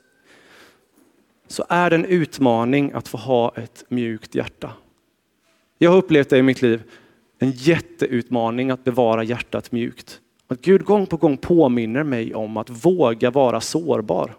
Så 1.48 1.66
är 1.70 1.90
det 1.90 1.96
en 1.96 2.06
utmaning 2.06 2.92
att 2.92 3.08
få 3.08 3.18
ha 3.18 3.54
ett 3.56 3.84
mjukt 3.88 4.36
hjärta. 4.36 4.74
Jag 5.78 5.92
har 5.92 5.98
upplevt 5.98 6.30
det 6.30 6.38
i 6.38 6.42
mitt 6.42 6.62
liv, 6.62 6.84
en 7.40 7.52
jätteutmaning 7.52 8.72
att 8.72 8.84
bevara 8.84 9.24
hjärtat 9.24 9.72
mjukt. 9.72 10.22
Att 10.48 10.62
Gud 10.62 10.84
gång 10.84 11.08
på 11.08 11.18
gång 11.18 11.38
påminner 11.38 12.04
mig 12.04 12.36
om 12.36 12.58
att 12.58 12.86
våga 12.86 13.32
vara 13.32 13.62
sårbar. 13.62 14.38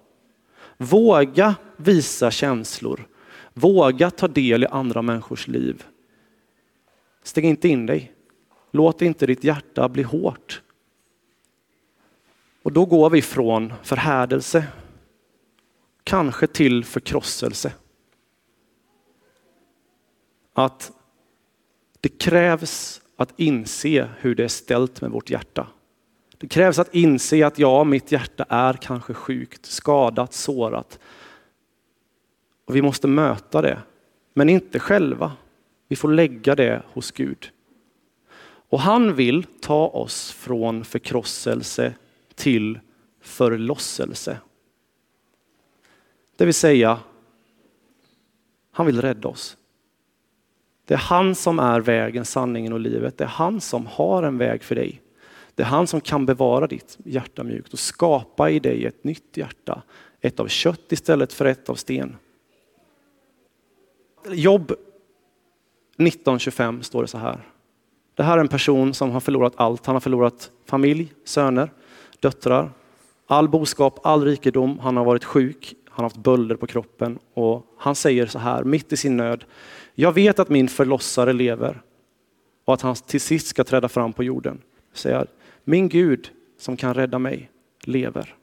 Våga 0.76 1.54
visa 1.76 2.30
känslor. 2.30 3.08
Våga 3.54 4.10
ta 4.10 4.28
del 4.28 4.62
i 4.62 4.66
andra 4.66 5.02
människors 5.02 5.48
liv. 5.48 5.84
Stäng 7.22 7.44
inte 7.44 7.68
in 7.68 7.86
dig. 7.86 8.12
Låt 8.70 9.02
inte 9.02 9.26
ditt 9.26 9.44
hjärta 9.44 9.88
bli 9.88 10.02
hårt. 10.02 10.62
Och 12.62 12.72
då 12.72 12.84
går 12.84 13.10
vi 13.10 13.22
från 13.22 13.72
förhärdelse, 13.82 14.66
kanske 16.04 16.46
till 16.46 16.84
förkrosselse. 16.84 17.72
Att 20.52 20.92
det 22.06 22.18
krävs 22.18 23.00
att 23.16 23.34
inse 23.36 24.08
hur 24.18 24.34
det 24.34 24.44
är 24.44 24.48
ställt 24.48 25.00
med 25.00 25.10
vårt 25.10 25.30
hjärta. 25.30 25.66
Det 26.38 26.48
krävs 26.48 26.78
att 26.78 26.94
inse 26.94 27.46
att 27.46 27.58
ja, 27.58 27.84
mitt 27.84 28.12
hjärta 28.12 28.46
är 28.48 28.72
kanske 28.74 29.14
sjukt, 29.14 29.66
skadat, 29.66 30.32
sårat. 30.32 30.98
Och 32.64 32.76
vi 32.76 32.82
måste 32.82 33.08
möta 33.08 33.62
det, 33.62 33.82
men 34.34 34.48
inte 34.48 34.78
själva. 34.78 35.32
Vi 35.88 35.96
får 35.96 36.12
lägga 36.12 36.54
det 36.54 36.82
hos 36.92 37.10
Gud. 37.10 37.50
Och 38.68 38.80
han 38.80 39.14
vill 39.14 39.44
ta 39.60 39.86
oss 39.86 40.32
från 40.32 40.84
förkrosselse 40.84 41.94
till 42.34 42.80
förlosselse. 43.20 44.38
Det 46.36 46.44
vill 46.44 46.54
säga, 46.54 46.98
han 48.70 48.86
vill 48.86 49.00
rädda 49.00 49.28
oss. 49.28 49.56
Det 50.86 50.94
är 50.94 50.98
han 50.98 51.34
som 51.34 51.58
är 51.58 51.80
vägen, 51.80 52.24
sanningen 52.24 52.72
och 52.72 52.80
livet. 52.80 53.18
Det 53.18 53.24
är 53.24 53.28
han 53.28 53.60
som 53.60 53.86
har 53.86 54.22
en 54.22 54.38
väg 54.38 54.62
för 54.62 54.74
dig. 54.74 55.02
Det 55.54 55.62
är 55.62 55.66
han 55.66 55.86
som 55.86 56.00
kan 56.00 56.26
bevara 56.26 56.66
ditt 56.66 56.98
hjärta 57.04 57.44
mjukt 57.44 57.72
och 57.72 57.78
skapa 57.78 58.50
i 58.50 58.58
dig 58.58 58.86
ett 58.86 59.04
nytt 59.04 59.36
hjärta. 59.36 59.82
Ett 60.20 60.40
av 60.40 60.48
kött 60.48 60.92
istället 60.92 61.32
för 61.32 61.44
ett 61.44 61.68
av 61.68 61.74
sten. 61.74 62.16
Jobb 64.30 64.70
1925 64.70 66.82
står 66.82 67.02
det 67.02 67.08
så 67.08 67.18
här. 67.18 67.40
Det 68.14 68.22
här 68.22 68.36
är 68.36 68.40
en 68.40 68.48
person 68.48 68.94
som 68.94 69.10
har 69.10 69.20
förlorat 69.20 69.52
allt. 69.56 69.86
Han 69.86 69.94
har 69.94 70.00
förlorat 70.00 70.50
familj, 70.66 71.12
söner, 71.24 71.70
döttrar, 72.20 72.70
all 73.26 73.48
boskap, 73.48 74.00
all 74.02 74.24
rikedom. 74.24 74.78
Han 74.78 74.96
har 74.96 75.04
varit 75.04 75.24
sjuk, 75.24 75.74
han 75.84 75.96
har 75.96 76.04
haft 76.04 76.16
bölder 76.16 76.56
på 76.56 76.66
kroppen 76.66 77.18
och 77.34 77.66
han 77.78 77.94
säger 77.94 78.26
så 78.26 78.38
här 78.38 78.64
mitt 78.64 78.92
i 78.92 78.96
sin 78.96 79.16
nöd. 79.16 79.44
Jag 79.98 80.12
vet 80.12 80.38
att 80.38 80.48
min 80.48 80.68
förlossare 80.68 81.32
lever 81.32 81.82
och 82.64 82.74
att 82.74 82.80
han 82.80 82.94
till 82.94 83.20
sist 83.20 83.46
ska 83.46 83.64
träda 83.64 83.88
fram 83.88 84.12
på 84.12 84.24
jorden. 84.24 84.62
Säger, 84.92 85.26
min 85.64 85.88
Gud 85.88 86.30
som 86.58 86.76
kan 86.76 86.94
rädda 86.94 87.18
mig 87.18 87.50
lever. 87.80 88.34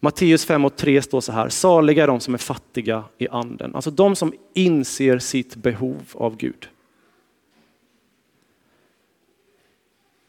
Matteus 0.00 0.44
5 0.44 0.64
och 0.64 0.76
3 0.76 1.02
står 1.02 1.20
så 1.20 1.32
här, 1.32 1.48
saliga 1.48 2.02
är 2.02 2.06
de 2.06 2.20
som 2.20 2.34
är 2.34 2.38
fattiga 2.38 3.04
i 3.18 3.28
anden. 3.28 3.74
Alltså 3.74 3.90
de 3.90 4.16
som 4.16 4.32
inser 4.54 5.18
sitt 5.18 5.56
behov 5.56 6.12
av 6.14 6.36
Gud. 6.36 6.68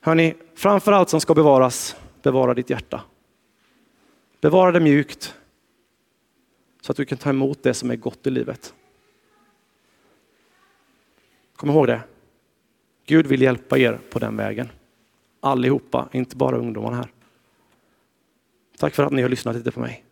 Hörni, 0.01 0.33
framför 0.55 0.91
allt 0.91 1.09
som 1.09 1.21
ska 1.21 1.33
bevaras, 1.33 1.95
bevara 2.21 2.53
ditt 2.53 2.69
hjärta. 2.69 3.01
Bevara 4.41 4.71
det 4.71 4.79
mjukt 4.79 5.35
så 6.81 6.91
att 6.91 6.97
du 6.97 7.05
kan 7.05 7.17
ta 7.17 7.29
emot 7.29 7.63
det 7.63 7.73
som 7.73 7.91
är 7.91 7.95
gott 7.95 8.27
i 8.27 8.29
livet. 8.29 8.73
Kom 11.55 11.69
ihåg 11.69 11.87
det. 11.87 12.01
Gud 13.05 13.27
vill 13.27 13.41
hjälpa 13.41 13.77
er 13.77 13.99
på 14.09 14.19
den 14.19 14.37
vägen. 14.37 14.69
Allihopa, 15.39 16.09
inte 16.11 16.35
bara 16.35 16.57
ungdomarna 16.57 16.95
här. 16.95 17.11
Tack 18.77 18.95
för 18.95 19.03
att 19.03 19.11
ni 19.11 19.21
har 19.21 19.29
lyssnat 19.29 19.55
lite 19.55 19.71
på 19.71 19.79
mig. 19.79 20.05